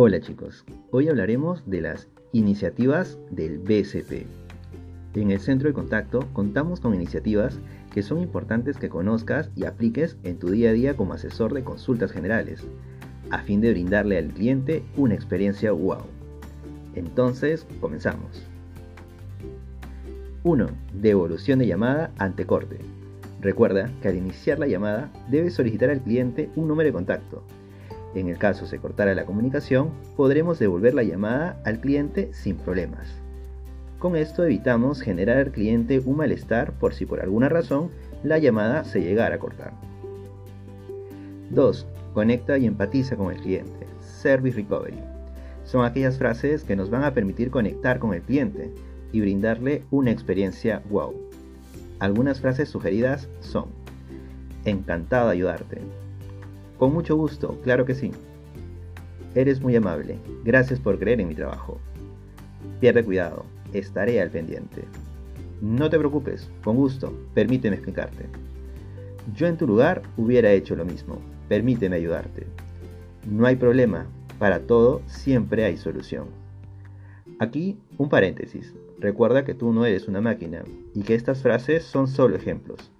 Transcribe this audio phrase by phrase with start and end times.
[0.00, 4.28] Hola chicos, hoy hablaremos de las iniciativas del BCP.
[5.14, 7.58] En el centro de contacto contamos con iniciativas
[7.92, 11.64] que son importantes que conozcas y apliques en tu día a día como asesor de
[11.64, 12.64] consultas generales,
[13.30, 16.04] a fin de brindarle al cliente una experiencia wow.
[16.94, 18.44] Entonces, comenzamos.
[20.44, 20.66] 1.
[20.92, 22.78] Devolución de llamada ante corte.
[23.40, 27.42] Recuerda que al iniciar la llamada debes solicitar al cliente un número de contacto
[28.14, 33.06] en el caso se cortara la comunicación, podremos devolver la llamada al cliente sin problemas.
[33.98, 37.90] Con esto evitamos generar al cliente un malestar por si por alguna razón
[38.22, 39.72] la llamada se llegara a cortar.
[41.50, 41.86] 2.
[42.14, 43.86] Conecta y empatiza con el cliente.
[44.00, 44.98] Service Recovery.
[45.64, 48.72] Son aquellas frases que nos van a permitir conectar con el cliente
[49.12, 51.14] y brindarle una experiencia wow.
[51.98, 53.66] Algunas frases sugeridas son,
[54.64, 55.80] encantado de ayudarte,
[56.78, 58.12] con mucho gusto, claro que sí.
[59.34, 60.18] Eres muy amable.
[60.44, 61.78] Gracias por creer en mi trabajo.
[62.80, 63.44] Pierde cuidado.
[63.72, 64.84] Estaré al pendiente.
[65.60, 67.12] No te preocupes, con gusto.
[67.34, 68.26] Permíteme explicarte.
[69.34, 71.18] Yo en tu lugar hubiera hecho lo mismo.
[71.48, 72.46] Permíteme ayudarte.
[73.28, 74.06] No hay problema.
[74.38, 76.26] Para todo siempre hay solución.
[77.40, 78.72] Aquí un paréntesis.
[79.00, 80.62] Recuerda que tú no eres una máquina
[80.94, 82.92] y que estas frases son solo ejemplos.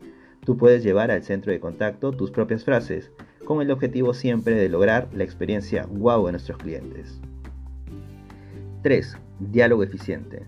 [0.45, 3.11] Tú puedes llevar al centro de contacto tus propias frases
[3.49, 7.19] con el objetivo siempre de lograr la experiencia wow de nuestros clientes.
[8.83, 9.17] 3.
[9.41, 10.43] Diálogo eficiente.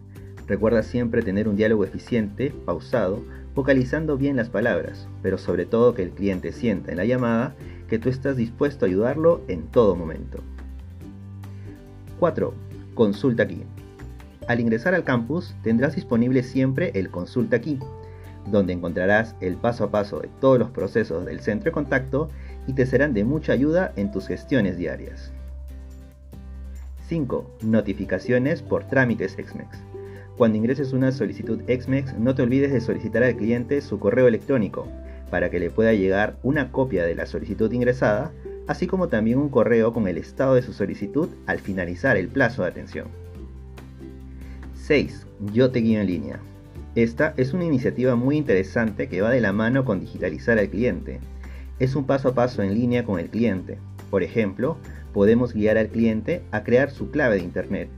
[0.46, 6.02] Recuerda siempre tener un diálogo eficiente, pausado, focalizando bien las palabras, pero sobre todo que
[6.02, 7.54] el cliente sienta en la llamada
[7.88, 10.42] que tú estás dispuesto a ayudarlo en todo momento.
[12.18, 12.52] 4.
[12.92, 13.62] Consulta aquí.
[14.46, 17.78] Al ingresar al campus tendrás disponible siempre el Consulta aquí,
[18.50, 22.28] donde encontrarás el paso a paso de todos los procesos del centro de contacto
[22.66, 25.32] y te serán de mucha ayuda en tus gestiones diarias.
[27.08, 27.58] 5.
[27.62, 29.78] Notificaciones por trámites XMEX.
[30.36, 34.86] Cuando ingreses una solicitud XMEX, no te olvides de solicitar al cliente su correo electrónico
[35.30, 38.32] para que le pueda llegar una copia de la solicitud ingresada,
[38.66, 42.62] así como también un correo con el estado de su solicitud al finalizar el plazo
[42.62, 43.08] de atención.
[44.74, 45.26] 6.
[45.52, 46.40] Yo te guío en línea.
[46.94, 51.20] Esta es una iniciativa muy interesante que va de la mano con digitalizar al cliente
[51.80, 53.78] es un paso a paso en línea con el cliente.
[54.10, 54.76] Por ejemplo,
[55.12, 57.88] podemos guiar al cliente a crear su clave de Internet,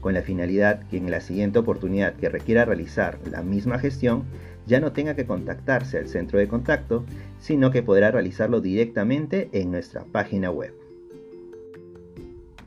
[0.00, 4.24] con la finalidad que en la siguiente oportunidad que requiera realizar la misma gestión,
[4.66, 7.04] ya no tenga que contactarse al centro de contacto,
[7.38, 10.74] sino que podrá realizarlo directamente en nuestra página web.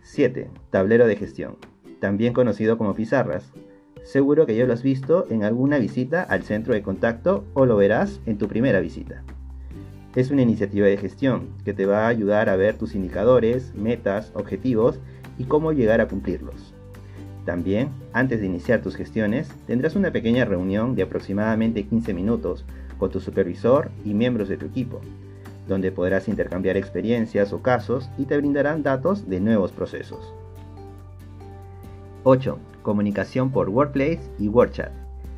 [0.01, 0.50] 7.
[0.69, 1.56] Tablero de gestión,
[2.00, 3.51] también conocido como pizarras.
[4.03, 7.78] Seguro que ya lo has visto en alguna visita al centro de contacto o lo
[7.78, 9.23] verás en tu primera visita.
[10.16, 14.31] Es una iniciativa de gestión que te va a ayudar a ver tus indicadores, metas,
[14.35, 15.00] objetivos
[15.40, 16.75] y cómo llegar a cumplirlos.
[17.46, 22.63] También, antes de iniciar tus gestiones, tendrás una pequeña reunión de aproximadamente 15 minutos
[23.00, 25.01] con tu supervisor y miembros de tu equipo,
[25.68, 30.31] donde podrás intercambiar experiencias o casos y te brindarán datos de nuevos procesos.
[32.24, 32.59] 8.
[32.84, 34.91] Comunicación por Workplace y WordChat.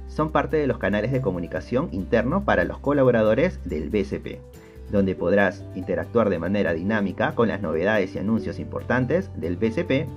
[0.10, 5.64] Son parte de los canales de comunicación interno para los colaboradores del BCP donde podrás
[5.76, 10.08] interactuar de manera dinámica con las novedades y anuncios importantes del BCP,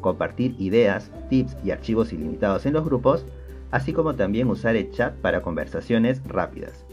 [0.00, 3.24] compartir ideas, tips y archivos ilimitados en los grupos,
[3.70, 6.84] así como también usar el chat para conversaciones rápidas.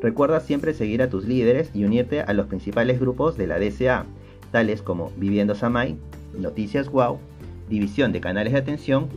[0.00, 4.04] Recuerda siempre seguir a tus líderes y unirte a los principales grupos de la DSA,
[4.52, 5.96] tales como Viviendo Samay,
[6.38, 7.18] Noticias Wow,
[7.68, 9.08] División de Canales de Atención,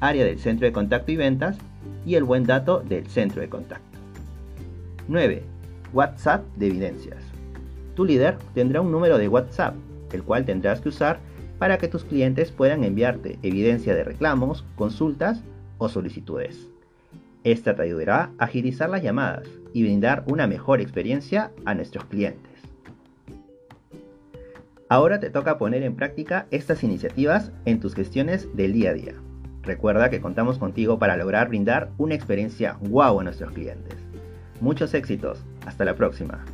[0.00, 1.58] Área del Centro de Contacto y Ventas
[2.06, 3.98] y el Buen Dato del Centro de Contacto.
[5.08, 5.51] 9.
[5.92, 7.22] WhatsApp de evidencias.
[7.94, 9.74] Tu líder tendrá un número de WhatsApp,
[10.12, 11.20] el cual tendrás que usar
[11.58, 15.42] para que tus clientes puedan enviarte evidencia de reclamos, consultas
[15.78, 16.68] o solicitudes.
[17.44, 22.50] Esta te ayudará a agilizar las llamadas y brindar una mejor experiencia a nuestros clientes.
[24.88, 29.14] Ahora te toca poner en práctica estas iniciativas en tus gestiones del día a día.
[29.62, 34.11] Recuerda que contamos contigo para lograr brindar una experiencia wow a nuestros clientes.
[34.62, 35.42] Muchos éxitos.
[35.66, 36.44] Hasta la próxima.